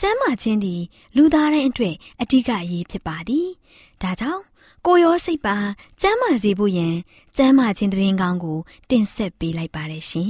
[0.00, 0.82] ကျန်းမာခြင်းသည်
[1.16, 3.48] လူသားတိုင်းအတွက်အဓိကအရေးဖြစ်ပါသည်။
[4.02, 4.42] ဒါကြောင့်
[4.86, 5.56] ကိုရောစိတ်ပါ
[6.00, 6.94] ကျန်းမာစေဖို့ယင်
[7.36, 8.58] ကျန်းမာခြင်းတရင်ကောင်းကို
[8.90, 10.28] တင်ဆက်ပေးလိုက်ပါရရှင်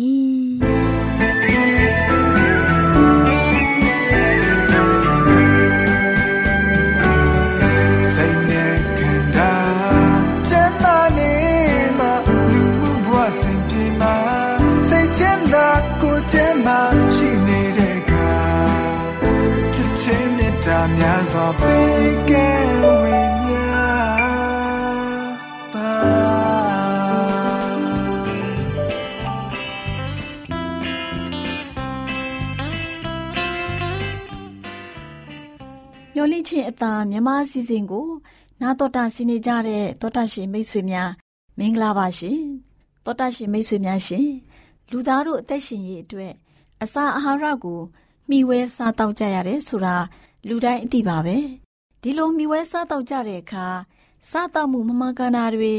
[8.13, 9.53] ။စိတ်နဲ့ကန္တာ
[10.49, 11.33] ကျန်းမာနေ
[11.99, 12.05] မှ
[12.53, 14.15] လူမှုဘဝစင်ပြေမှာ
[14.89, 15.69] စိတ်ချမ်းသာ
[16.01, 16.94] ကိုကျန်းမာ
[21.45, 22.49] များစွာပေးကဲ
[23.03, 23.65] ဝေမျှ
[25.73, 25.91] ပါ
[36.15, 38.07] မျော်လင့်ခြင်းအသာမြမအစီအစဉ်ကို
[38.61, 41.11] နာတော်တာဆင်းနေကြတဲ့တောတာရှင်မိတ်ဆွေများ
[41.59, 42.41] မင်္ဂလာပါရှင်
[43.05, 44.29] တောတာရှင်မိတ်ဆွေများရှင်
[44.91, 46.33] လူသားတို့အသက်ရှင်ရေးအတွက်
[46.83, 47.81] အစာအာဟာရကို
[48.29, 49.97] မျှဝဲစားတောက်ကြရတယ်ဆိုတာ
[50.49, 51.37] လူတိုင်းအသိပါပဲ
[52.03, 53.67] ဒီလိုမျှဝဲစားတောက်ကြတဲ့အခါ
[54.31, 55.75] စားတောက်မှုမမှန်ကန်တာတွေ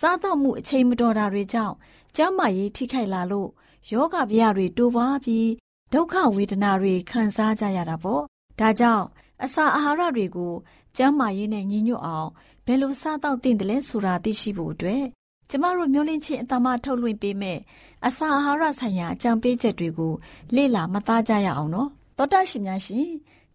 [0.00, 1.74] စားတောက်မှုအချိန်မတော်တာတွေကြောင့်
[2.16, 3.48] ကျန်းမာရေးထိခိုက်လာလို့
[3.90, 5.48] ယောဂဗျာတွေတိုးပွားပြီး
[5.92, 8.22] ဒုက္ခဝေဒနာတွေခံစားကြရတာပေါ့
[8.60, 9.06] ဒါကြောင့်
[9.44, 10.52] အစာအာဟာရတွေကို
[10.96, 12.28] ကျန်းမာရေးနဲ့ညီညွတ်အောင်
[12.66, 15.04] ဘယ်လိုစားတောက်သင့်တယ်လဲဆိုတာသိရှိဖို့အတွက်
[15.50, 17.58] ကျမတို့မျိုးလင့်ချင်းအတမထုတ်လွှင့်ပေးမယ်
[18.06, 20.12] အစာအာဟာရဆိုင်ရာအကြံပေးချက်တွေကို
[20.54, 23.10] လေ့လာမှတ်သားကြရအောင်နော်သောတာရှင်များရှင်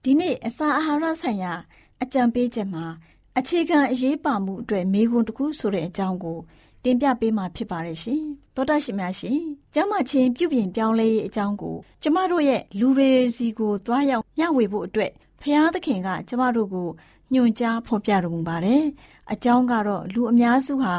[0.07, 1.53] ဒီနေ့အစာအာဟာရဆိုင်ရာ
[2.03, 2.85] အကြံပေးချက်မှာ
[3.37, 6.37] အခြေခံအရေးပါမှုအတွက်မေးခွန်းတစ်ခုဆိုတဲ့အကြောင်းကို
[6.83, 8.23] တင်ပြပေးမှာဖြစ်ပါတယ်ရှင်
[8.55, 9.39] သောတာရှင်များရှင်
[9.73, 15.11] ကျမ်းမာခြင်းပြုပြင်ပြောင်းလဲရေးအကြောင်းကိုကျမတို့ရဲ့လူတွေစီကိုသွားရောက်မျှဝေဖို့အတွက်
[15.41, 16.87] ဖျားသခင်က ကျမတို့ကို
[17.33, 18.83] ညွှန်ကြားဖော်ပြတော်မူပါတယ်။
[19.33, 20.95] အကြောင်းကတော့လူအများစုဟာ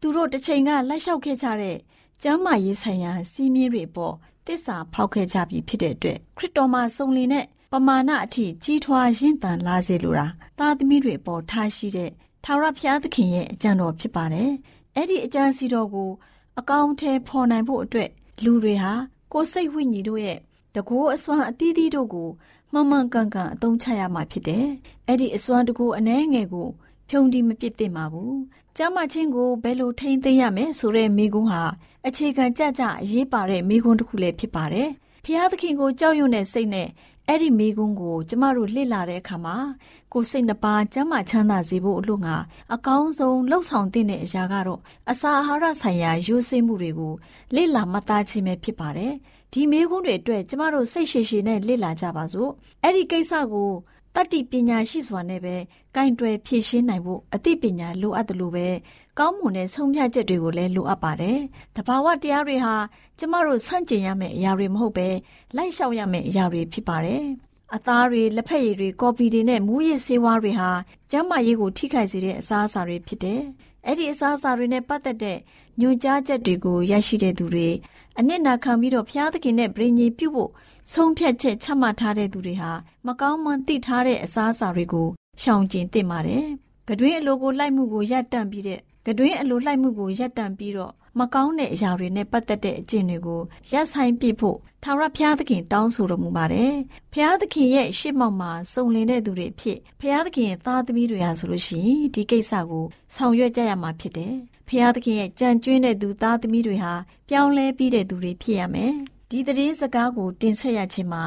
[0.00, 1.76] သူတို့တစ်ချိန်ကလိုက်လျှောက်ခဲ့ကြတဲ့
[2.22, 4.14] ကျမ်းမာရေးဆိုင်ရာစီးမြင်တွေပေါ်
[4.46, 10.26] တစ္ဆာဖောက်ခဲ့ကြပြီဖြစ်တဲ့အတွက်ခရစ်တော်မှာစုံလင်တဲ့ ပမာဏအထိကြီးထွားရင့်တန်လာစေလိုတာ
[10.58, 12.10] သားသမီးတွေပေါ်ထားရှိတဲ့
[12.44, 14.50] ထာဝရဘုရားသခင်ရဲ့အကြံတော်ဖြစ်ပါတယ်။
[14.96, 16.10] အဲ့ဒီအကြံစီတော်ကို
[16.58, 18.10] အကောင့်ထဲပေါ်နိုင်ဖို့အတွက်
[18.44, 18.92] လူတွေဟာ
[19.32, 20.38] ကိုယ်စိတ်ဝိညာဉ်တို့ရဲ့
[20.74, 22.28] တကိုးအစွမ်းအသီးသီးတို့ကို
[22.72, 24.66] မှန်မှန်ကန်ကန်အသုံးချရမှာဖြစ်တယ်။
[25.06, 26.68] အဲ့ဒီအစွမ်းတကူအနှဲငယ်ကို
[27.08, 28.34] ဖြုံတီမပစ်သင့်ပါဘူး။
[28.76, 31.62] ကျမ်းမာခြင်းကိုဘယ်လိုထိန်းသိမ်းရမလဲဆိုတဲ့မိကွန်းဟာ
[32.06, 34.90] အခြေခံကြကြအရေးပါတဲ့မိကွန်းတစ်ခုလည်းဖြစ်ပါတယ်။
[35.24, 36.88] ဖျားသခင်ကိုကြောက်ရွံ့တဲ့စိတ်နဲ့
[37.32, 39.56] အဲ့ဒီမိကွန်းကို ကျမတို့လှစ်လာတဲ့အခါမှာ
[40.12, 42.36] ကိုယ်စိတ်နှပါကျမ်းမာချမ်းသာစေဖို့အလို့ငါ
[42.74, 44.80] အကောင်းဆုံးလှုပ်ဆောင်တဲ့အရာကတော့
[45.10, 47.14] အစာအာဟာရဆိုင်ရာရိုးစိမှုတွေကို
[47.54, 49.12] လေ့လာမှတ်သားခြင်းပဲဖြစ်ပါတယ်။
[49.52, 52.50] ဒီမေးခွန်းတွေအတွက်ကျမတို့စိတ်ရှည်ရှည်နဲ့လေ့လာကြပါစို့
[52.82, 53.70] အဲ့ဒီကိစ္စကို
[54.14, 55.56] တတ္တိပညာရှိစွာနဲ့ပဲ
[55.96, 58.68] ကင်တွယ်ဖြည့်ရှင်းနိုင်ဖို့အသိပညာလိုအပ်တယ်လို့ပဲ
[59.18, 61.38] ကောင်းမွန်တဲ့ဆုံးဖြတ်ချက်တွေကိုလည်းလိုအပ်ပါတယ်။
[61.76, 62.74] တဘာဝတရားတွေဟာ
[63.18, 65.08] ကျမတို့ဆန့်ကျင်ရမယ့်အရာတွေမဟုတ်ပဲ
[65.56, 67.22] လိုက်လျှောက်ရမယ့်အရာတွေဖြစ်ပါတယ်။
[67.74, 70.70] အသားတွေလက်ဖက်ရည်တွေကော်ပီတွေနဲ့မူးယစ်ဆေးဝါးတွေဟာ
[71.10, 73.40] ကျန်းမာရေးကိုထိခိုက်စေတဲ့အစားအစာတွေဖြစ်တယ်။
[73.86, 75.38] အဲ့ဒီအစားအစာတွေနဲ့ပတ်သက်တဲ့
[75.80, 77.68] ညွှန်ကြားချက်တွေကိုရရှိတဲ့သူတွေ
[78.18, 80.50] အနစ်နာခံပြီးတော့ဖျားသခင်နဲ့ပြည်ကြီးပြုတ်ဖို့
[80.92, 82.72] ဆုံးဖြတ်ချက်ချမှတ်ထားတဲ့သူတွေဟာ
[83.06, 85.08] မကောင်းမှန်းသိထားတဲ့အစားအစာတွေကို
[85.42, 86.44] ရှောင်ကျဉ်သင့်ပါတယ်။
[86.88, 93.40] ကတွင်းအလိုကိုလိုက်မှုကိုရပ်တန့်ပြီးတဲ့ ကတွင်းအလိုလိုက်မှုကိုရပ်တန့်ပြီးတော့မကောင်းတဲ့အရာတွေနဲ့ပတ်သက်တဲ့အကျင့်တွေကို
[93.72, 96.74] ရပ်ဆိုင်ပစ်ဖို့ထာဝရဘုရားသခင်တောင်းဆိုတော်မူပါတယ်။
[97.12, 104.34] ဘုရားသခင်ရဲ့ရှေ့မှောက်မှာစုံလင်တဲ့သူတွေဖြစ်ဘုရားသခင်ရဲ့သားသမီးတွေဟာဆိုလို့ရှိရင်ဒီကိစ္စကိုဆောင်ရွက်ကြရမှာဖြစ်တယ်။
[104.68, 106.94] ဘုရားသခင်ရဲ့ကြံကျွင်းတဲ့သူသားသမီးတွေဟာ
[107.28, 108.92] ပြောင်းလဲပြီးတဲ့သူတွေဖြစ်ရမယ်။
[109.30, 111.22] ဒီသတင်းစကားကိုတင်ဆက်ရခြင်းမှာ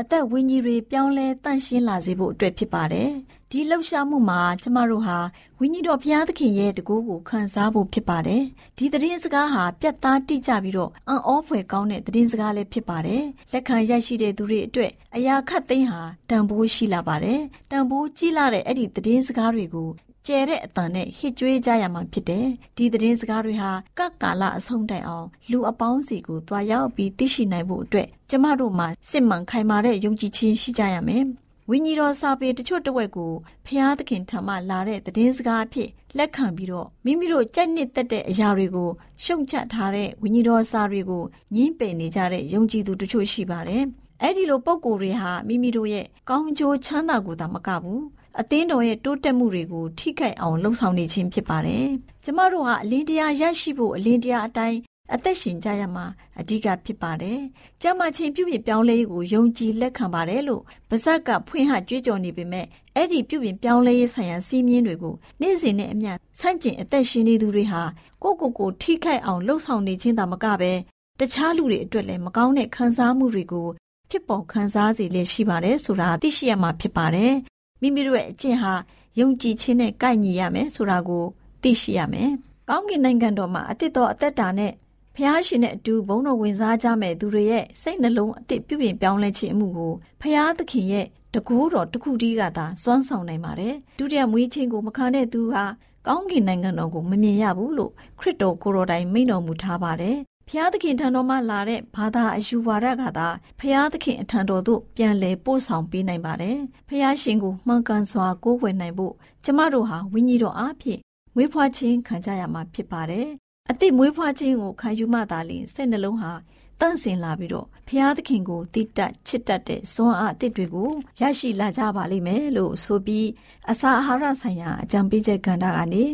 [0.00, 3.10] အသက်ဝိညာဉ်တွေပြောင်းလဲတန့်ရှင်းလာစေဖို့အတွက်ဖြစ်ပါတယ်။
[3.50, 5.18] ဒီလှုပ်ရှားမှုမှာကျမတို့ဟာ
[5.60, 8.42] ဝိညာဉ်တော်ဘုရားသခင်ရဲ့တကူကိုခံစားဖို့ဖြစ်ပါတယ်။
[8.78, 13.22] ဒီသတင်းစကားဟာပြတ်သားတိကျပြီးတော့အံ့ဩဖွယ်ကောင်းတဲ့သတင်းစကားလည်းဖြစ်ပါတယ်။
[13.52, 16.00] လက်ခံရရှိတဲ့သူတွေအတွက်အရာခတ်သိမ်းဟာ
[16.30, 17.40] တန်ဖိုးရှိလာပါတယ်။
[17.70, 19.90] တန်ဖိုးကြီးလာတဲ့အဲ့ဒီသတင်းစကားတွေကို
[20.26, 22.46] ကျဲတဲ့အတန်နဲ့ဟစ်ကြွေးကြရမှာဖြစ်တယ်။
[22.76, 31.24] ဒီသတင်းစကားတွေဟာကကာလအဆုံးတိုင်အောင်လူအပေါင်းစီကိုတွားရောက်ပြီးသိရှိနိုင်ဖို့အတွက်ကျမတို့မှာစစ်မှန်ခိုင်မာတဲ့ယုံကြည်ခြင်းရှိကြရမယ်။
[31.70, 33.32] ဝိညာဉ်တော်စာပေတချို့တဝက်ကို
[33.66, 38.90] ဖျားသခင်ထံမှလာတဲ့သတင်းစကားအဖြစ်လက်ခံပြီးတော့မိမိတို့ကြက်နစ်တက်တဲ့အရာတွေကို
[39.24, 41.24] ရှုံချထားတဲ့ဝိညာဉ်တော်စာတွေကို
[41.54, 43.84] ညှင်းပယ်နေကြတဲ့ယုံကြည်သူတချို့ရှိပါတယ်။
[44.22, 48.02] အဲ့ဒီလိုပုံကိုယ်တွေဟာမိမိတို့ရဲ့ကောင်းကျိုးချမ်းသာကိုသာမကဘူး
[48.40, 51.86] အသင်းတော်ရဲ့တိုးတက်မှုတွေကိုထိခိုက်အောင်လှုံ့ဆော်နေခြင်းဖြစ်ပါတယ်။
[52.24, 54.78] ကျမတို့ဟာအလင်းတရားရရှိဖို့အလင်းတရားအတိုင်း
[55.14, 56.06] အသက်ရှင်ကြရမှာ
[56.40, 57.38] အဓိကဖြစ်ပါတယ်။
[57.82, 67.82] ကျမချင်းပြုပြင်ပြောင်းလဲရေးကိုယုံကြည်လက်ခံပါတယ်လို့ပါဇက်ကဖွင့်ဟကြွေးကြော်နေပေမဲ့အဲ့ဒီပြုပြင်ပြောင်းလဲရေးဆိုင်ရာစီးမြင်တွေကိုနေ့စဉ်နဲ့အမျှဆန့်ကျင်အသက်ရှင်နေသူတွေဟာ
[68.22, 70.72] ကိုကိုကိုထိခိုက်အောင်လှုံ့ဆော်နေခြင်းသာမကပဲ
[71.20, 73.68] တခြားလူတွေအတွက်လည်းမကောင်းတဲ့ခံစားမှုတွေကို
[74.10, 77.34] ဖြစ်ပေါ်ခံစားစေလျက်ရှိပါတယ်ဆိုတာသိရှိရမှာဖြစ်ပါတယ်
[77.80, 78.72] မိမိတို့ရဲ့အကျင့်ဟာ
[79.18, 81.24] ယုံကြည်ခြင်းနဲ့ကိုက်ညီရမယ်ဆိုတာကို
[81.62, 82.30] သိရှိရမယ်။
[82.68, 84.72] ကောင်းကင်နိုင်ငံတော်မှာအသစ်တော်အသက်တာနဲ့
[85.16, 95.64] ဖျားရှင်နဲ့အတူဘုံတော်ဝင်စားကြမဲ့သူတွေရဲ့စိတ်နှလုံးအသစ်ပြုပြင်ပြောင်းလဲခြင်းအမှုကိုဖျားသခင်ရဲ့တကူတော်တစ်ခုတည်းကသာစွမ်းဆောင်နိုင်ပါတယ်။ဒုတိယမွေးခြင်းကိုမခံတဲ့သူဟာ
[96.06, 100.16] ကောင်းကင်နိုင်ငံတော်ကိုမမြင်ရဘူးလို့ခရစ်တော်ကိုယ်တော်တိုင်မိန့်တော်မူထားပါတယ်
[100.50, 103.28] ဖျားသခင်ထံတော်မှလာတဲ့ဘာသာအယူဝါဒကသာ
[103.60, 106.56] ဖျားသခင်အထံတော်သို့ပြန်လည်ပို့ဆောင်ပေးနိုင်ပါတယ်။
[106.88, 109.14] ဖျားရှင်ကိုမှန်ကန်စွာကိုးကွယ်နိုင်ဖို့
[109.44, 111.00] ကျမတို့ဟာဝိညာဉ်တော်အားဖြင့်
[111.34, 113.26] မွေးဖွားခြင်းခံကြရမှာဖြစ်ပါတယ်။
[113.70, 116.32] အသစ်မွေးဖွားခြင်းကိုခံယူမှသာလျှင်စိတ်နှလုံးဟာ
[116.80, 120.90] တန့်စင်လာပြီးတော့ဖျားသခင်ကိုတိတက်ချစ်တတ်တဲ့စွမ်းအားအသစ်တွေကို
[121.20, 123.28] ရရှိလာကြပါလိမ့်မယ်လို့ဆိုပြီး
[123.70, 126.04] အစာအာဟာရဆိုင်ရာအကြံပေးချက်ကဏ္ဍကနေ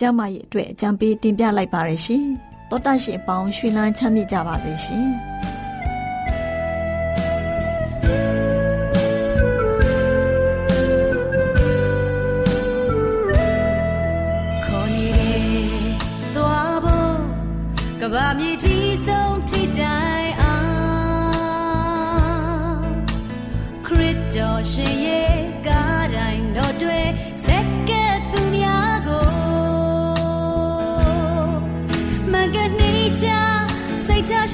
[0.00, 2.28] ကျမရဲ့အတွက်အကြံပေးတင်ပြလိုက်ပါရရှင်။
[2.70, 5.06] တောတရှင်အပေါင်းရွှေလန်းချမ်းမြေ့ကြပါစေရှင်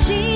[0.07, 0.32] စိ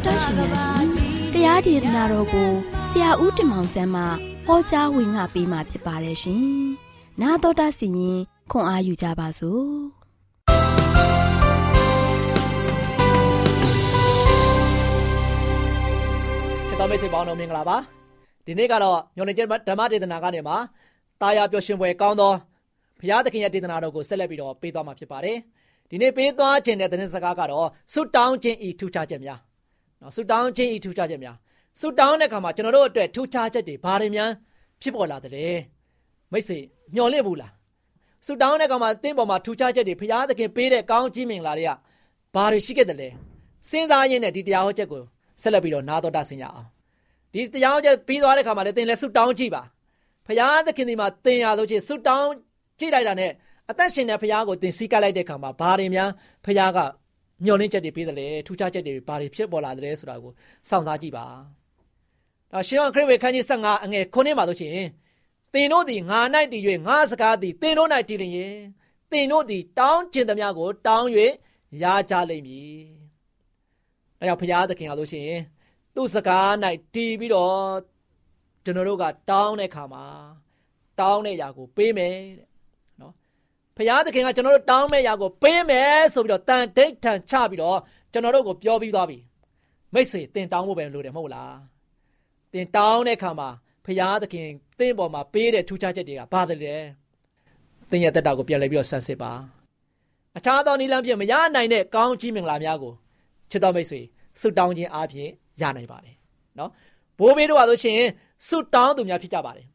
[0.06, 2.50] တာရှင်များရှင်တရားဒေသနာတော်ကို
[2.90, 4.02] ဆရာဦးတင်မောင်ဆန်းမှ
[4.46, 6.44] ဟောကြားဝင်ငါပေးมาဖြစ်ပါတယ်ရှင်။
[7.20, 8.18] 나တော်တာစီရင်
[8.50, 9.64] ခွန်အားယူကြပါစို့
[16.68, 17.76] ချစ်တော်မိတ်ဆွေပေါင်းတို့မင်္ဂလာပါ
[18.46, 20.56] ဒီနေ့ကတော့ညွန်နေကျဓမ္မဒေသနာကနေမှာ
[21.22, 22.32] တာယာပျော်ရွှင်ပွဲကောင်းသော
[23.00, 25.38] ဘုရားသခင်ရဲ့ဒေသနာတော်ကိုဆက်လက်ပြီးတော့ပေးသွားမှာဖြစ်ပါတယ်
[25.90, 29.40] ဒီနေ့ပေးသွားခြင်းတဲ့သတင်းစကားကတော့ဆုတောင်းခြင်းဤထူးခြားချက်များ
[30.01, 31.35] နော်ဆုတောင်းခြင်းဤထူးခြားချက်များ
[31.79, 34.29] ဆုတောင်းတဲ့အခါမှာကျွန်တော်တို့အတွက်ထူးခြားချက်တွေဘာတွေများ
[34.81, 35.59] ဖြစ်ပေါ်လာတဲ့
[36.31, 36.57] မိတ်ဆွေ
[36.93, 37.51] မျှော်လင့်ဘူးလား
[38.25, 41.71] ဆုတောင်းတဲ့အခါမှာသင်ပေါ်မှာထူးခြားချက်တွေဘုရားသခင်ပေးတဲ့ကောင်းကြီးမင်္ဂလာတွေက
[42.35, 43.09] ဘာတွေရှိခဲ့တယ်လဲ
[43.69, 45.03] စဉ်းစားရင်းနဲ့ဒီတရားဟောချက်ကို
[45.41, 46.67] ဆက်လက်ပြီးတော့နားတော်တာဆင်ရအောင်
[47.33, 49.63] ဒီတရားဟောချက်ပြီးသွားတဲ့အခါမှာလည်းသင်လည်းဆုတောင်းကြည့်ပါ
[50.27, 52.29] ဘုရားသခင်ဒီမှာသင်ရလို့ချင်းဆုတောင်း
[52.79, 53.31] ကြည့်လိုက်တာနဲ့
[53.69, 56.09] အသက်ရှင်တဲ့ဘုရားကိုသင်စီးကပ်လိုက်တဲ့အခါမှာဘာတွေများ
[56.45, 56.79] ဘုရားက
[57.43, 60.31] မျှော်လင့်ချက်တွေပေးတယ်လေထူးခြားချက်တွေဘာတွေဖြစ်ပေါ်လာတယ်ဆိုတာကို
[60.69, 61.25] စောင့်စားကြည့်ပါ။
[62.51, 64.71] ဒါရှင်ယောဟန်ခရစ်ဝေခန်းကြီး15အငယ်9မှာဆိုရှင်
[65.53, 66.19] သင်တို့သည်ငါ၌
[66.51, 68.55] တည်၍ငါစကားသည်သင်တို့၌တည်လျင်
[69.11, 71.07] သင်တို့သည်တောင်းကျင်သမျှကို တောင်း၍
[71.83, 72.79] ရကြလိမ့်မည်။
[74.19, 75.41] ဒါကြောင့်ဘုရားသခင်ကလို့ရှိရင်
[75.95, 76.49] သူ့စကား၌
[76.93, 77.57] တည်ပြီးတော့
[78.63, 80.05] ကျွန်တော်တို့ကတောင်းတဲ့အခါမှာ
[80.99, 82.50] တောင်းတဲ့ຢာကိုပေးမယ်တဲ့နော်
[83.81, 87.79] ဘုရားသခင်ကကျွန်တော်တို့တောင်းမဲ့ຢာကိုပေးမယ်ဆိုပြီးတော့တန်တိတ်ထန်ချပြီးတော့
[88.11, 89.17] ကျွန်တော်တို့ကိုပြောပြီးသွားပြီ
[89.93, 91.55] မိတ်ဆွေတင်တောင်းဖို့ပဲလိုတယ်မဟုတ်လား
[92.53, 93.49] တင်တောင်းတဲ့အခါမှာ
[93.85, 94.47] ဘုရားသခင်
[94.79, 96.75] တင့်ပေါ်မှာပေးတဲ့ထူးခြားချက်တွေကဘာတွေလဲ
[97.89, 99.31] တင်ရဲ့တက်တာကိုပြန်လဲပြီးတော့ဆန်းစစ်ပါ
[100.37, 102.93] အခြားသောနည်းလမ်းဖြင့်မရနိုင်တဲ့ကောင်းကြီးမင်္ဂလာများကို
[103.51, 104.01] ချစ်တော်မိတ်ဆွေ
[104.41, 105.29] ဆုတောင်းခြင်းအားဖြင့်
[105.61, 106.15] ရနိုင်ပါတယ်
[106.59, 106.69] နော်
[107.19, 108.01] ဘိုးဘေးတို့ကဆိုရှင်
[108.47, 109.67] ဆုတောင်းသူများဖြစ်ကြပါတယ်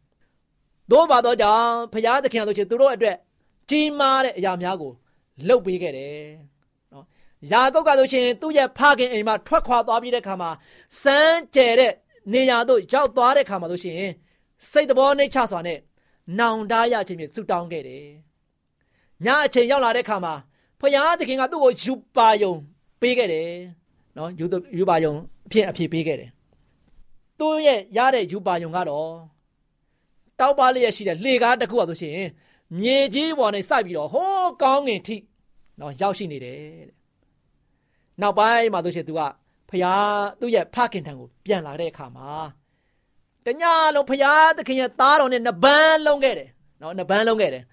[0.91, 3.17] သို့ပါတော့ကြောင့်ဘုရားသခင်ဆိုရှင်သူတို့အတွက်
[3.71, 4.93] ကြီးမားတဲ့အရာများကို
[5.47, 6.19] လှုပ်ပေးခဲ့တယ်
[6.93, 7.05] နော်
[7.51, 10.51] ယာကုပ်ကဆိုရှင်သူ့ရဲ့ဖခင်အိမ်မှာထွက်ခွာသွားပြီးတဲ့ခါမှာ
[11.03, 11.93] စမ်းကြဲတဲ့
[12.33, 13.97] နေရာတို့ရောက်သွားတဲ့ခါမှာဆိုရှင်
[14.71, 15.79] စိတ်တော်နှိတ်ချစွာနဲ့
[16.39, 18.07] နောင်တရခြင်းဖြင့်ဆုတောင်းခဲ့တယ်
[19.25, 20.35] ညအချိန်ရောက်လာတဲ့ခါမှာ
[20.81, 22.55] ဖခင်သခင်ကသူ့ကိုယူပါယုံ
[23.01, 23.49] ပေးခဲ့တယ်
[24.17, 24.45] နော်ယူ
[24.79, 25.13] ယူပါယုံ
[25.47, 26.31] အဖြစ်အဖြစ်ပေးခဲ့တယ်
[27.39, 29.11] သူ့ရဲ့ရတဲ့ယူပါယုံကတော့
[30.41, 32.19] တောက်ပါလျက်ရှိတဲ့လှေကားတစ်ခုอ่ะဆိုရှင်
[32.75, 35.17] မြေကြီးပေါ်နေစိုက်ပြီးတော့ဟိုးကောင်းငင်ထိ
[35.81, 36.59] နော်ရောက်ရှိနေတယ်
[36.89, 36.97] တဲ့
[38.21, 39.21] နောက်ပိုင်းမှာဆိုရှင်သူက
[39.71, 42.31] ဖျားသူ့ရဲ့ဖခင်ထံကိုပြန်လာတဲ့အခါမှာ
[43.45, 43.63] တည
[43.95, 46.49] လုံးဖျားသခင်ရဲ့သားတော်နဲ့နဘန်းလုံးခဲ့တယ်
[46.81, 47.65] နော်နဘန်းလုံးခဲ့တယ်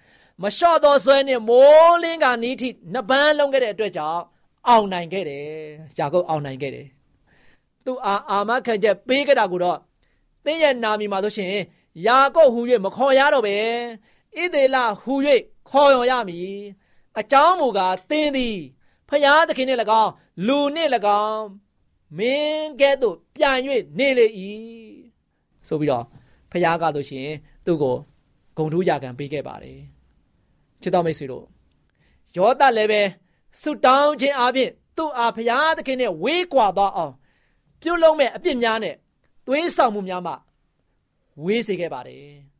[0.42, 4.22] မလျှော့သောဆွဲနဲ့မိုးလင်းကနီးထိနဘန်းလုံးခဲ့တဲ့အတွက်ကြောင့်
[4.68, 5.44] အောင်နိုင်ခဲ့တယ်
[5.98, 6.86] ယာကုပ်အောင်နိုင်ခဲ့တယ်
[7.84, 9.78] သူအာအာမခံချက်ပေးခဲ့တာကိုတော့
[10.44, 11.52] သင်ရဲ့နာမည်မှာဆိုရှင်
[12.06, 13.56] ယာကုပ်ဟူ၍မခေါ်ရတော့ပဲ
[14.42, 15.14] ဣသေလဟူ၍
[15.68, 16.58] ခေါ်ရရမည်
[17.18, 18.56] အကြောင်းမူကားသင်သည်
[19.08, 20.12] ဖျားသခင်နှင့်၎င်း
[20.46, 20.90] လူနှင့်၎
[21.24, 21.44] င်း
[22.18, 23.58] မင်းကဲ့သို့ပြန်၍
[23.98, 24.26] နေလေ၏
[25.68, 26.04] ဆိုပြီးတော့
[26.50, 27.28] ဖျားကဆိုရှင်
[27.64, 27.96] သူ့ကို
[28.56, 29.80] ဂုံထူးရာခံပေးခဲ့ပါတယ်
[30.82, 31.44] ချစ်တော်မိတ်ဆွေတို့
[32.36, 33.02] ယောသလည်းပဲ
[33.60, 37.12] ဆုတောင်းခြင်းအပြင်သူ့အားဖျားသခင်နဲ့ဝေးကွာသွားအောင်
[37.80, 38.94] ပြုလုပ်မဲ့အပြစ်များနဲ့
[39.46, 40.34] သွေးဆောင်မှုများမှ
[41.44, 42.34] ဝေးစေခဲ့ပါတယ်။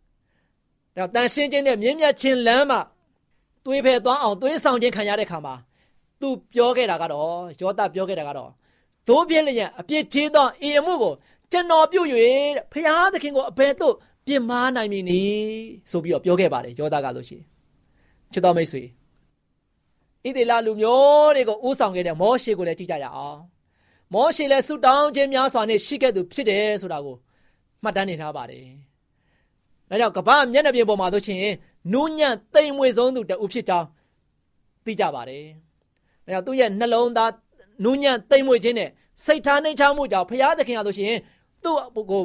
[0.97, 2.81] ဒါတန်ရှင်းခြင်းနဲ့မြင်းမြတ်ခြင်းလမ်းမှာ
[3.65, 5.55] သွေးဖယ်သွားအောင်သွေးဆောင်ခြင်းခံရတဲ့ခါမှာ
[6.21, 8.51] သူပြောခဲ့တာကတော့ယောသပြောခဲ့တာကတော့
[9.09, 11.15] သိုးပြင်းလျက်အပြစ်ကြီးသောအင်မှုကို
[11.53, 12.09] ကျွန်တော်ပြုတ်၍
[12.73, 13.95] ဖျားသခင်ကိုအဘယ်သို့
[14.27, 15.55] ပြင်မာနိုင်မည်နည်း
[15.91, 17.45] ဆိုပြီးတော့ပြောခဲ့ပါတယ်ယောသကလို့ရှိရင်
[18.33, 18.83] ချစ်တော်မိတ်ဆွေ
[20.25, 23.41] ဣသေလလူမျိုးတွေကိုဥဆောင်ခဲ့တဲ့မောရှေကိုလည်းကြည့်ကြရအောင်
[24.15, 27.17] မောရှေလည်းဆုတောင်းခြင်းများစွာနဲ့ရှိခဲ့သူဖြစ်တယ်ဆိုတာကို
[27.83, 28.67] မှတ်တမ်းနေထားပါတယ်။
[29.91, 31.41] ဒါကြောင့်ကပ္ပမျက်နှာပြင်ပေါ်မှာဆိုရှင်
[31.93, 33.87] နူးညံ့တိမ်မွေဆုံးသူတဦးဖြစ်ကြောင်း
[34.85, 35.45] သိကြပါတယ်။
[36.25, 37.33] ဒါကြောင့်သူ့ရဲ့နှလုံးသား
[37.85, 38.91] နူးညံ့တိမ်မွေခြင်းနဲ့
[39.25, 41.15] စိတ်ထားနှိမ်ချမှုကြောင့်ဖရာသခင်ကဆိုရှင်
[41.63, 42.23] သူ့ကို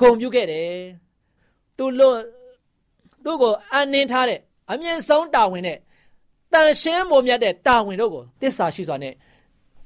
[0.00, 0.70] ဂုံပြုခဲ့တယ်။
[1.76, 2.16] သူ့လို့
[3.24, 4.38] သူ့ကိုအန်နင်းထားတဲ့
[4.70, 5.78] အမြင့်ဆုံးတာဝန်နဲ့
[6.52, 9.14] တန်ရှင်းမုံမြတ်တဲ့တာဝန်တို့ကိုတစ္ဆာရှိစွာနဲ့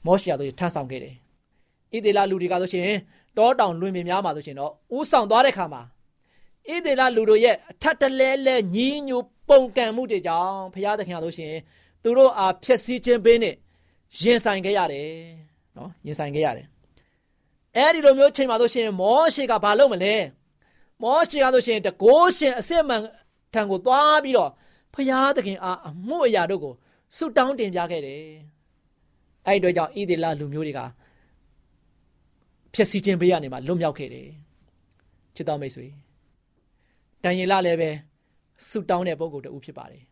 [0.07, 1.15] မောရှေတို့ထမ်းဆောင်ခဲ့တယ်။
[1.95, 2.89] ဣသေလလူတွေကဆိုရှင်
[3.37, 5.83] တောတောင်လွင်ပြင်များမှာဆိုရှင်တော့ဥဆောင်သွားတဲ့ခါမှာ
[6.73, 9.17] ဣသေလလူတို့ရဲ့အထက်တလဲလဲညီးညူ
[9.49, 11.55] ပုံကံမှုတွေကြောင့်ဘုရားသခင်ဆိုရှင်
[12.03, 13.55] သူတို့အားဖျက်ဆီးခြင်းပေးနဲ့
[14.23, 15.09] ရင်ဆိုင်ခဲ့ရတယ်
[15.77, 16.67] နော်ရင်ဆိုင်ခဲ့ရတယ်
[17.77, 20.15] အဲ့ဒီလိုမျိုးချိန်မှာဆိုရှင်မောရှေကဘာလုပ်မလဲ
[21.03, 23.03] မောရှေကဆိုရှင်တကိုးရှင်အစစ်မှန်
[23.55, 24.51] ထံကိုသွားပြီးတော့
[24.95, 26.75] ဖျားသခင်အားအမှုအရာတို့ကို
[27.17, 28.23] ဆုတောင်းတင်ပြခဲ့တယ်
[29.47, 30.81] အဲ့ဒီတော့ကြောင့်ဣသေလလူမျိုးတွေက
[32.75, 34.29] ဖြစ်စီခြင်းဘေးကနေမှလွတ်မြောက်ခဲ့တယ်
[35.35, 35.87] ချစ်တော်မိတ်ဆွေ
[37.25, 37.91] တန်ရင်လလည်းပဲ
[38.69, 40.03] ဆုတောင်းတဲ့ပုဂ္ဂိုလ်တူဖြစ်ပါတယ်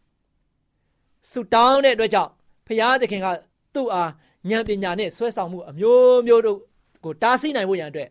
[1.30, 2.30] ဆုတောင်းတဲ့အတွက်ကြောင့်
[2.66, 3.26] ဖျားသခင်က
[3.74, 4.10] သူ့အား
[4.50, 6.58] ဉာဏ်ပညာနဲ့ဆွဲဆောင်မှုအမျိုးမျိုးတို့
[7.04, 8.08] ကိုတားဆီးနိုင်ဖို့ရန်အတွက်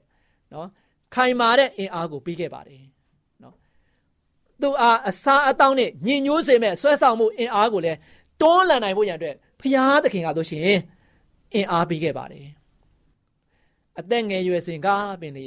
[0.54, 0.68] နော်
[1.16, 2.82] ခိုင်မာတဲ့အင်အားကိုပေးခဲ့ပါတယ်
[3.44, 3.56] နော်
[4.62, 7.98] သူအားအစာအသောက်နဲ့ညင်ညိုးစေမဲ့ဆွဲဆောင်မှုအင်အားကိုလည်း
[8.42, 10.62] တွန်းလှန်နိုင်ဖို့ရန်အတွက်ဖျားသခင်ကတို့ရှင်
[11.54, 12.48] အင်အားပေးခဲ့ပါတယ်
[14.00, 14.88] အသက်ငယ်ရွယ်စဉ်က
[15.22, 15.46] ပင်လေ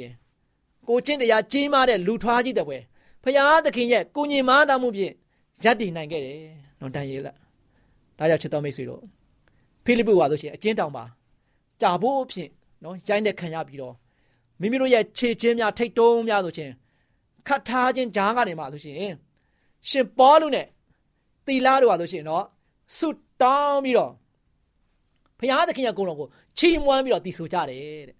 [0.87, 2.77] ကိုချင်းတရားကြီးမားတဲ့လူထွားကြီးတဲ့ပွဲ
[3.25, 5.13] ဖျားသခင်ရဲ့ကိုညင်မားသားမှုဖြင့်
[5.63, 6.39] ရပ်တည်နိုင်ခဲ့တယ်
[6.79, 7.35] နော်တန်ရဲလက်
[8.17, 9.01] ဒါကြောင့်ချစ်တော်မိတ်ဆွေတို့
[9.85, 11.03] ဖိလိပ္ပုဟာဆိုရှင်အကျဉ်းတောင်ပါ
[11.81, 12.49] ကြာဖို့အဖြစ်
[12.83, 13.95] နော်ရိုင်းတဲ့ခံရပြီးတော့
[14.61, 16.71] မိမိတို့ရဲ့ခြေချင်းများထိတ်တုံးများဆိုရှင်
[17.47, 18.95] ခတ်ထားခြင်းဂျားကနေမှဆိုရှင်
[19.89, 20.67] ရှင်ပေါလုနဲ့
[21.45, 22.45] တီလာတို့ဟာဆိုရှင်နော်
[22.97, 23.07] ဆု
[23.41, 24.11] တောင်းပြီးတော့
[25.39, 26.27] ဖခင်သခင်ရဲ့ဂုဏ်တော်ကို
[26.57, 28.17] ချီးမွမ်းပြီးတော့တည်ဆိုကြတယ်တဲ့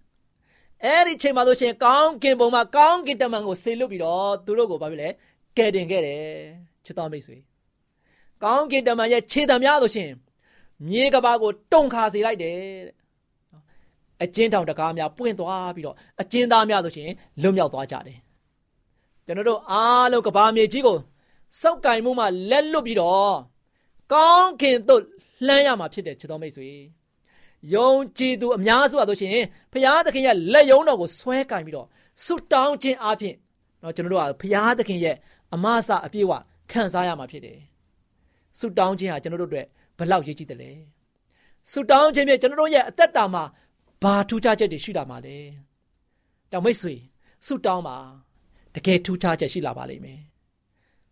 [0.84, 5.10] အဲ့ဒီချိန်မှာဆိုရှင်ကောင်းကင်ဘုံမှာကောင်းကင်တမန်ကိုဆေလွတ်ပြီးတော့သူတို့ကိုဘာဖြစ်လဲ
[5.58, 6.24] ကယ်တင်ခဲ့တယ်
[6.86, 7.38] ချစ်တော်မိတ်ဆွေ
[8.44, 10.10] ကောင်းကင်တမန်ရဲ့ခြေတံများဆိုရှင်
[10.88, 12.96] မြေကဘာကိုတုံခါစေလိုက်တယ်တဲ့
[14.24, 17.10] အကျဉ်းထောင်တကားများပွင့်သွားပြီးတော့အကျဉ်းသားများဆိုရှင်
[17.42, 18.18] လွတ်မြောက်သွားကြတယ်
[19.26, 20.98] ကျွန်တော်တို့အားလုံးကဘာမြေကြီးကို
[21.62, 23.36] စောက်ကင်မှုမှလက်လွတ်ပြီးတော့
[24.14, 25.02] ကောင်းကင်သို့
[25.48, 26.70] လှမ်းရမှာဖြစ်တယ်ချစ်တော်မိတ်ဆွေ
[27.75, 31.87] ယုံကြည်သူအများစုဟာဆိုရှင်ဖရာသခင်ရဲ့လက်ယုံတော်ကိုဆွဲကင်ပြီးတော့
[32.25, 33.35] ဆုတောင်းခြင်းအပြင်
[33.81, 35.17] เนาะကျွန်တော်တို့ကဖရာသခင်ရဲ့
[35.55, 36.33] အမအစအပြည့်ဝ
[36.71, 37.59] ခံစားရမှာဖြစ်တယ်
[38.59, 39.67] ဆုတောင်းခြင်းဟာကျွန်တော်တို့အတွက်
[39.99, 40.73] ဘလောက်ရည်ကြည်တယ်လဲ
[41.73, 43.45] ဆုတောင်းခြင်းဖြင့်ကျွန်တော်တို့ရဲ့အသက်တာမှာ
[44.03, 45.37] ဘာထူးခြားချက်တွေရှိလာမှာလဲ
[46.53, 46.95] တောင်မိတ်ဆွေ
[47.47, 47.97] ဆုတောင်းပါ
[48.75, 50.21] တကယ်ထူးခြားချက်ရှိလာပါလိမ့်မယ်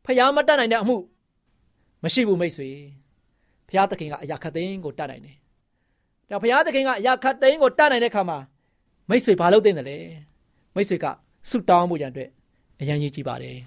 [0.05, 0.97] ဖျားမတတ်နိုင်တဲ့အမှု
[2.03, 2.71] မရှိဘူးမိတ်ဆွေ
[3.69, 5.37] ဖျားသခင်ကအရာခတ်သိန်းကိုတတ်နိုင်တယ်
[6.34, 8.38] ဒါဖျားသခင်ကအရာခတ်သိန်းကိုတတ်နိုင်တဲ့ခါမှာ
[9.10, 9.98] မိတ်ဆွေဘာလုပ်သင့်တယ်လဲ
[10.76, 11.06] မိတ်ဆွေက
[11.50, 12.30] ဆုတောင်းဖို့ကြံအတွက်
[12.82, 13.58] အရန်ကြီးကြည့်ပါတယ်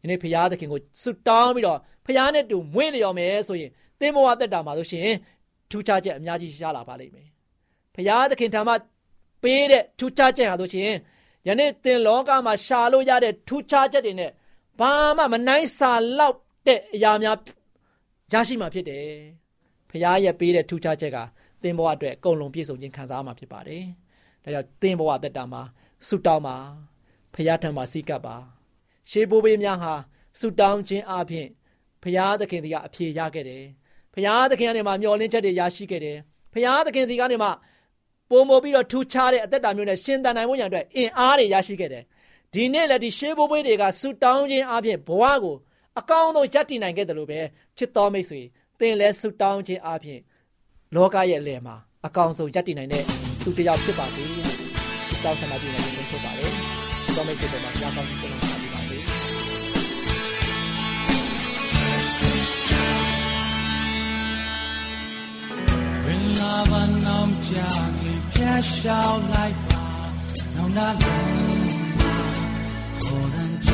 [0.00, 3.70] ဒီနေ့ဖျားသခင်ကိုဆုတောင်းပြီးတော့ဖျားနဲ့တူမွေးလျော်မယ်ဆိုရင်
[4.00, 5.08] သင်ဘဝတက်တာမှာဆိုရှင်
[5.70, 7.28] ထူးခြားချက်အများကြီးရှားလာပါလိမ့်မယ်
[7.94, 8.74] ဖရာသခင်ထံမှ
[9.42, 10.90] ပေးတဲ့ထူးခြားချက်ဟာဆိုရှင်
[11.46, 14.30] ယနေ့သင်လောကမှာရှာလို့ရတဲ့ထူးခြားချက်တွေနဲ့
[14.80, 17.36] ဘာမှမနိုင်စာလောက်တဲ့အရာများ
[18.32, 19.06] ရရှိမှာဖြစ်တယ်
[19.90, 21.18] ဖရာရဲ့ပေးတဲ့ထူးခြားချက်က
[21.64, 23.84] သင်ဘဝအတွက်အကုန်လုံးပြည့်စုံခြင်းခံစားမှာဖြစ်ပါတယ်
[24.42, 25.62] ဒါကြောင့်သင်ဘဝတက်တာမှာ
[26.08, 26.56] ဆုတောင်းပါ
[27.34, 28.36] ဖရာထံမှာစီးကပ်ပါ
[29.10, 29.94] ရှေးဘိုးဘေးများဟာ
[30.38, 31.48] ဆုတောင်းခြင်းအပြင်
[32.02, 33.64] ဖရာသခင်ကအဖြေရခဲ့တယ်
[34.14, 36.18] ဖရာသခင်ကနေမှမျောလင်းချက်တွေရရှိခဲ့တယ်
[36.52, 37.48] ဖရာသခင်စီကနေမှ
[38.30, 42.04] ပုံမပြီးတော့ထူခြားတဲ့အသက်တာမျိုးနဲ့ရှင်သန်နိုင်ဖို့ရန်အတွက်အင်အားတွေရရှိခဲ့တယ်
[42.52, 45.56] ဒီနေ့လည်းဒီရှေးဘိုးဘွေးတွေကဆူတောင်းခြင်းအပြင်ဘဝကို
[45.98, 47.40] အကောင်းဆုံးရပ်တည်နိုင်ခဲ့တယ်လို့ပဲ
[47.76, 48.40] ချစ်တော်မိတ်ဆွေ
[48.78, 50.20] သင်လည်းဆူတောင်းခြင်းအပြင်
[50.94, 51.76] လောကရဲ့အလယ်မှာ
[52.06, 53.04] အကောင်းဆုံးရပ်တည်နိုင်တဲ့
[53.42, 54.22] သူတစ်ယောက်ဖြစ်ပါစေ
[55.06, 56.52] ဆူတောင်းဆန္ဒပြုနေခြင်းဖြစ်ပါတယ်
[57.14, 58.98] တော်မိတ်ဆွေတို့မှာကြားကောင်းခြင်းကိုပါပါစေ
[66.04, 67.54] ဝင်လာပါနောင်ကြ
[68.00, 69.84] ခင်ဖျက်ရှောင်းလိုက်ပါ
[70.54, 71.34] နောင်နာလုံး
[73.04, 73.72] ခေါ်ရန်ကြ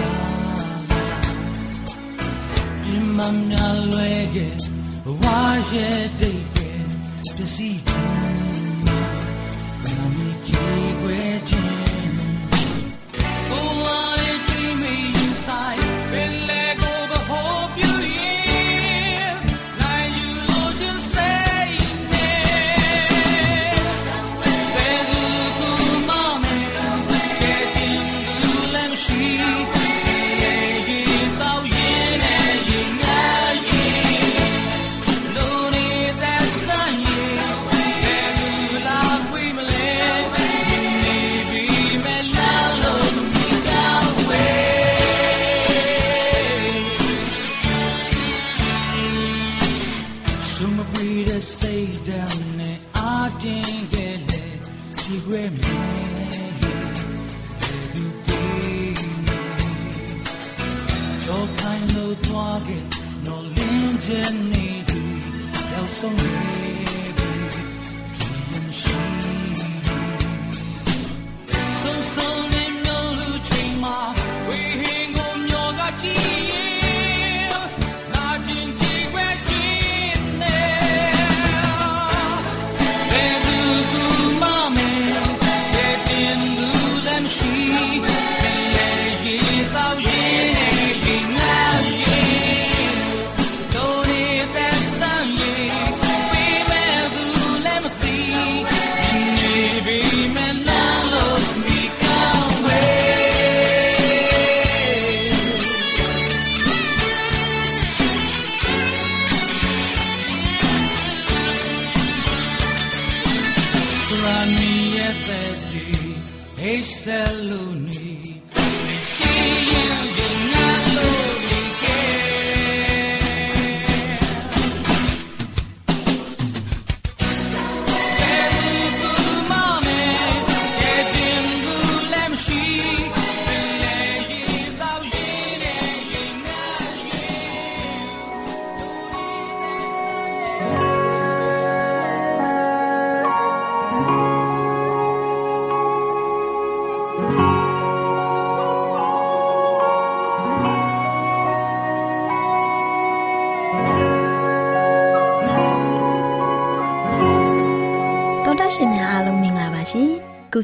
[2.82, 3.54] ပြမမြ
[3.92, 4.36] လွယ်က
[5.20, 6.49] ဝါရဲ့ဒိတ်ပဲပ
[7.44, 66.79] စ္告诉你。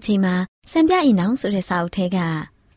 [0.07, 0.35] ခုချိန်မှာ
[0.71, 2.19] စံပြအိမ်အောင်ဆိုတဲ့စာအုပ်ထဲက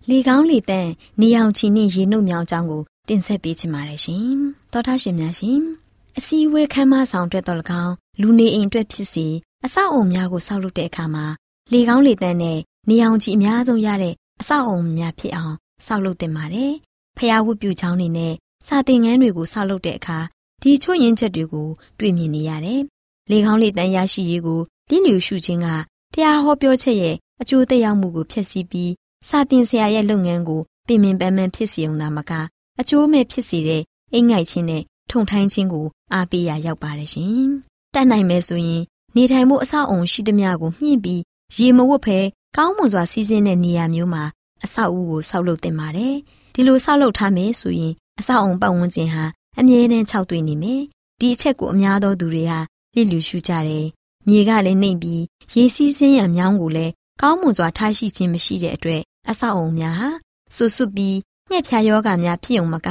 [0.10, 0.90] လေကောင်းလေတန့်
[1.22, 4.28] နေအောင်ချီနှင့်ရေနှုတ်မြောင်အကြောင်းကိုတင်ဆက်ပေးချင်ပါတယ်ရှင်။
[4.72, 5.60] သောတာရှင်များရှင်။
[6.18, 9.28] အစည်းအဝေးခမ်းမဆောင်အတွက်တော်၎င်းလူနေအိမ်အတွက်ဖြစ်စီ
[9.66, 11.26] အဆောက်အုံများကိုဆောက်လုပ်တဲ့အခါမှာ
[11.74, 16.74] လေကောင်းလေတန့်နဲ့နေအောင်ချီအများဆုံးရတဲ့အဆောက်အုံများဖြစ်အောင်ဆောက်လုပ်တင်ပါတယ်။
[17.18, 18.34] ဖျားဝတ်ပြုချောင်းတွေနဲ့
[18.68, 20.20] စာတင်ငန်းတွေကိုဆောက်လုပ်တဲ့အခါ
[20.62, 21.68] ဒီချွတ်ရင်းချက်တွေကို
[22.00, 22.82] တွေ့မြင်နေရတယ်။
[23.32, 25.68] လေကောင်းလေတန်းရရှိရေးကိုလင်းလျူရှုခြင်းက
[26.14, 28.92] တရားဟောပြောချက်ရဲ့အကျိုးသက်ရောက်မှုကိုဖျက်ဆီးပြီး
[29.28, 32.32] စာတင်ဆရာရဲ့လုပ်ငန်းကိုပြင်ပင်ပန်းပန်းဖြစ်စီအောင်သာမက
[32.80, 33.82] အကျိုးမဲ့ဖြစ်စေတဲ့
[34.14, 37.48] အိမ်ငိုက်ခြင်းနဲ့ထုံထိုင်းခြင်းကိုအားပေးရရောက်ပါတယ်ရှင်။
[37.94, 38.82] တတ်နိုင်မယ်ဆိုရင်
[39.16, 41.22] နေထိုင်မှုအဆောက်အုံရှိသမျှကိုမြင့်ပြီး
[41.58, 42.20] ရေမဝတ်ဖဲ
[42.58, 44.24] ကောင်းမွန်စွာစီးဆင်းတဲ့နေရာမျိုးမှာ
[44.64, 46.16] အဆောက်အဦကိုဆောက်လုပ်တင်ပါတယ်။
[46.54, 49.24] ဒီလိုဆောက်လုပ်ထားမယ်ဆိုရင်အဆောက်အုံပတ်ဝန်းကျင်ဟာ
[49.60, 50.82] အမြဲတမ်းခြောက်သွေ့နေမယ်။
[51.20, 52.60] ဒီအချက်ကိုအများသောသူတွေဟာ
[52.96, 53.86] လစ်လျူရှုကြတယ်။
[54.28, 60.10] မြေကလည်းနှိမ့်ပြီးရေစီးဆင်းရံမြောင်းကိုလည်းကောင်းမွန်စွာထားရှိခြင်းမရှိတဲ့အတွက်အဆောက်အုံများဟာ
[60.56, 61.18] ဆူဆွပြီး
[61.50, 62.90] ငှက်ဖြာယောဂများဖြစ်ုံမက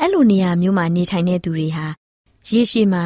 [0.00, 1.86] အဲ့လိုနေရာမျိုးမှာနေထိုင်တဲ့သူတွေဟာ
[2.50, 3.04] ရေရှည်မှာ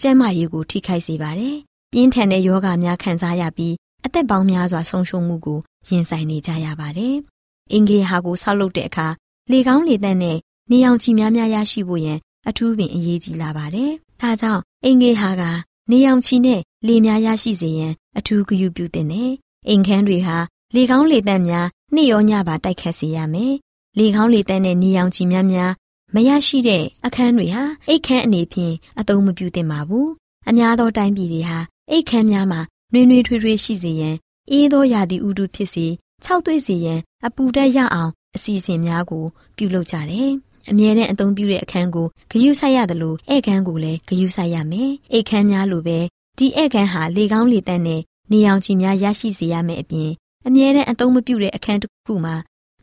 [0.00, 1.56] ကျန်းမာရေးကိုထိခိုက်စေပါတယ်။
[1.92, 3.74] ပြင်းထန်တဲ့ယောဂများခံစားရပြီး
[4.04, 7.16] အသက်ပေါင်းများစွာဆုံးရှုံးမှုကိုရင်ဆိုင်နေကြရပါတယ်။
[7.72, 9.06] အင်ဂေဟာကိုဆောက်လုပ်တဲ့အခါ
[9.50, 10.38] လေကောင်းလေသန့်နဲ့
[10.70, 15.42] နေအောင်ချီများများရရှိဖို့ရန်အထူးပင်အရေးကြီးလာပါတယ်။ဒါကြောင့်အင်ဂေဟာက
[15.90, 19.30] နေအောင်ချီနဲ့ လေများရရှိစေရန်အထူးဂရုပြုသင့်တယ်။
[19.68, 20.36] အိမ်ခန်းတွေဟာ
[20.74, 23.54] လေကောင်းလေသန့်များနေ့ရောညပါတိုက်ခတ်စေရမယ်။
[23.98, 25.72] လေကောင်းလေသန့်နဲ့နေအောင်ချီများများ
[26.14, 30.08] မရရှိတဲ့အခန်းတွေဟာအိတ်ခမ်းအနေဖြင့်အသုံးမပြုသင့်ပါဘူး။
[30.48, 31.58] အများသောတိုင်းပြည်တွေဟာ
[31.90, 32.60] အိတ်ခမ်းများမှာ
[32.92, 34.16] နှွေးနှွေးထွေးထွေးရှိစေရန်
[34.50, 35.86] အေးသောရာသီဥတုဖြစ်စေ
[36.24, 39.24] ခြောက်သွေ့စေရန်အပူဓာတ်ရအောင်အစီအစဉ်များကို
[39.56, 40.30] ပြုလုပ်ကြတယ်။
[40.70, 45.98] အမြဲတမ်းအသုံးပြုတဲ့အခန်းကိုဂရုစိုက်ရတယ်လို့ဧည့်ခန်းကိုလည်းဂရုစိုက်ရမယ်။ဧည့်ခန်းများလိုပဲ
[46.38, 48.00] ဒီဧည့်ခန်းဟာလေကောင်းလေတန့်နဲ့
[48.32, 50.10] နေအောင်ချီများရရှိစေရမယ်အပြင်
[50.46, 52.34] အမြဲတမ်းအသုံးမပြုတဲ့အခန်းတစ်ခုမှာ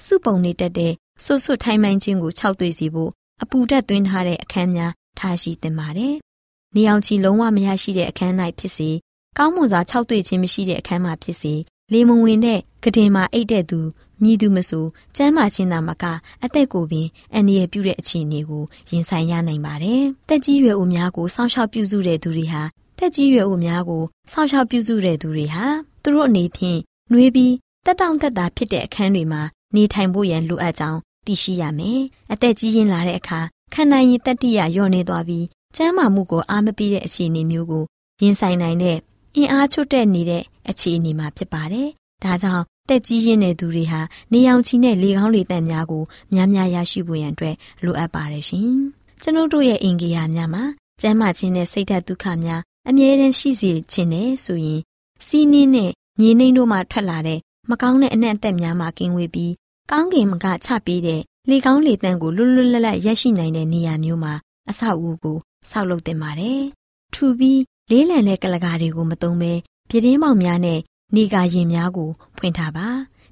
[0.06, 3.12] စုပုံနေတတ်တဲ့ဆွတ်ဆွတ်ထိုင်းမှန်းခြင်းကိုခြောက်သွေ့စေဖို့
[3.44, 6.16] အပူဓာတ်သွင်းထားတဲ့အခန်းများထားရှိသင့်ပါတယ်။
[6.76, 8.90] နေအောင်ချီလုံးဝမရရှိတဲ့အခန်း၌ဖြစ်စေ
[9.38, 11.54] ကောင်းမွန်စွာခြောက်သွေ့ခြင်းမရှိတဲ့အခန်းမှာဖြစ်စေ
[11.94, 13.80] လေမဝင်တဲ့ကတင်မှာအိတ်တဲ့သူ
[14.24, 14.86] မြည်သူမဆို
[15.16, 16.04] ကျမ်းမာခြင်းသာမက
[16.44, 22.64] အသက်ကိုပင်အန္တရာယ်ပြုတဲ့အခြေအနေကိုရင်ဆိုင်ရနိုင်ပါတယ်။တက်ကြီးရွယ်အိုများကိုစောင့်ရှောက်ပြုစုတဲ့သူတွေဟာ
[23.02, 25.66] တက်ကြီးရွယ်အိုများကိုစောင့်ရှောက်ပြုစုတဲ့သူတွေဟာ
[26.04, 26.80] သူတို့အနေဖြင့်
[27.12, 27.54] နှွေးပြီး
[27.86, 29.42] တက်တောင့်တက်တာဖြစ်တဲ့အခန်းတွေမှာ
[29.76, 32.00] နေထိုင်ဖို့ရန်လိုအပ်ကြောင်းသိရှိရမယ်။
[32.32, 33.40] အသက်ကြီးရင်လာတဲ့အခါ
[33.74, 37.84] ခံနိုင်ရင်တတိယလျော့နေသွားပြီးကျန်းမာမှုကိုအားမပေးတဲ့အခြေအနေမျိုးကို
[38.22, 38.98] ရင်ဆိုင်နိုင်တဲ့
[39.36, 41.88] အင်အားချွတ်တဲ့နေတဲ့အခြေအနေမှာဖြစ်ပါတယ်။
[42.24, 44.02] ဒါကြောင့်တက်ကြီးရင်းတဲ့သူတွေဟာ
[44.34, 48.70] နေအောင်ချီနဲ့လေကောင်းလေတန့်များကိုများများရရှိဖို့ရန်အတွက်လိုအပ်ပါတယ်ရှင်။
[49.22, 50.64] ကျွန်ုပ်တို့ရဲ့အင်ဂီယာများမှာ
[51.02, 54.82] ကျန်းမာခြင်းနဲ့စိတ်ဓာတ်ဒုက္ခများ အမြဲတမ်းရှိစေခြင်းနဲ့ဆိုရင်
[55.28, 59.54] စီးနှင်းနဲ့ညီနှိမ့်တို့မှထွက်လာတဲ့မကောင်းတဲ့အနက်အသက်များမှကင်းဝေးပြီး
[59.92, 64.34] ကောင်းကင်မကချပေးတဲ့လေကောင်းလေတန့်ကိုလွတ်လွတ်လပ်လပ်ရရှိနိုင်တဲ့နေရာမျိုးမှာ
[64.70, 65.38] အဆောက်အဦကို
[65.70, 66.62] ဆောက်လုပ်တင်ပါတယ်။
[67.14, 69.54] ထူပြီးလေးလံတဲ့ကလကာတွေကိုမသုံးဘဲ
[69.90, 70.80] ပြတင်းပေါက်များနဲ့
[71.16, 72.88] နေကာရင်များကိုဖွင့်ထားပါ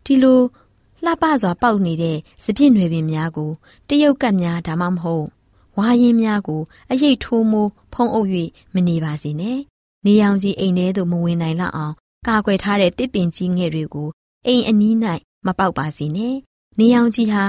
[0.06, 0.41] ဒီလို
[1.06, 3.52] လှပစွာပေါက်နေတဲ့စပြည့်နွယ်ပင်များကို
[3.88, 5.26] တရုတ်ကပ်များဒါမှမဟုတ်
[5.78, 6.62] ဝါရင်များကို
[6.92, 8.30] အရိတ်ထိုးမိုးဖုံးအုပ်၍
[8.74, 9.60] မနေပါစေနဲ့
[10.06, 11.94] နေအောင်ကြီးအိမ်ထဲသို့မဝင်နိုင်လောက်အောင်
[12.28, 14.10] ကာကွယ်ထားတဲ့တစ်ပင်ကြီးငယ်တွေကို
[14.48, 14.96] အိမ်အနီး၌
[15.46, 16.36] မပေါက်ပါစေနဲ့
[16.80, 17.44] နေအောင်ကြီးဟာ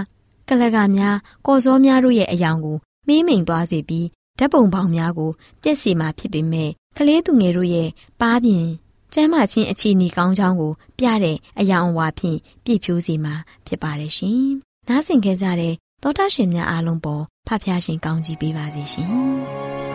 [0.49, 2.77] ကလကများကော်စောများတို့ရဲ့အယောင်ကို
[3.09, 4.07] မင်းမိန်သွားစေပြီး
[4.39, 5.31] ဓာတ်ပုံပေါင်းများကို
[5.63, 7.89] ပြက်စီမှာဖြစ်ပေမဲ့ကလေးသူငယ်တို့ရဲ့
[8.21, 8.67] ပါးပြင်
[9.15, 13.35] ကျမ်းမာခြင်းအခြေအနေကောင်းကြောင်းကို ပြတဲ့အယောင်အဝါဖြင့်ပြည့်ဖြိုးစေမှာ
[13.67, 14.43] ဖြစ်ပါတယ်ရှင်။
[14.89, 19.11] နားဆင်ခဲ့ကြတဲ့ သောတာရှင်များအားလုံးပေါ်ဖဖျားရှင်ကောင်းကြီးပေးပါစေရှင်။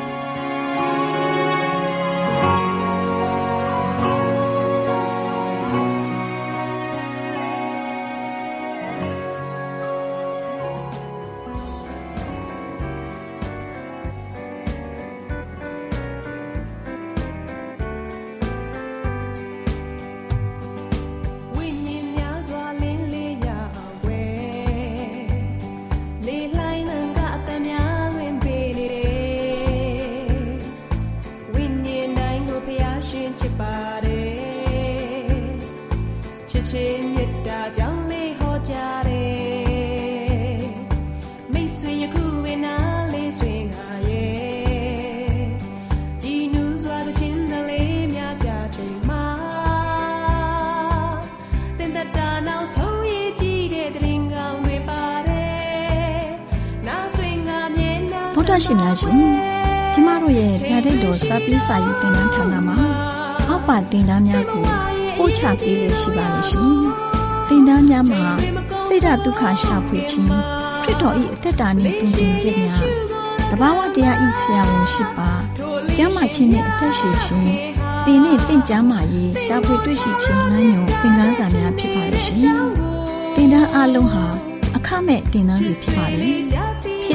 [58.44, 59.22] ဒ္ဓရှင်များရှင်
[59.94, 62.78] ကျမတို့ရဲ့ဓာတ်တော်စာပေးစာယူသင်တန်းဌာနမှာ
[63.48, 64.66] အောက်ပါတင်ဒားများကို
[65.18, 66.74] ပို့ချပေးလို့ရှိပါလို့ရှင်။
[67.48, 68.24] တင်ဒားများမှာ
[68.86, 70.30] စိတ်ဓာတ်ဒုက္ခရှာဖွေခြင်း
[70.84, 72.86] ခရစ်တော်၏အသက်တာနှင့်တုန်တင်ခြင်းများ
[73.50, 75.30] တဘာဝတရားဤဆရာဝန်ရှိပါ
[75.96, 77.44] ကျမ်းမာခြင်းနှင့်အသက်ရှိခြင်း
[78.06, 82.40] သင်နှင့်တင့်ကြမာရေးရှာဖွေတွေ့ရှိခြင်းလမ်းညွန်သင်ခန်းစာများဖြစ်ပါလို့ရှင်။
[83.36, 84.26] တင်ဒားအလုံးဟာ
[84.76, 86.53] အခမဲ့တင်ဒားတွေဖြစ်ပါတယ်။ဖြစ်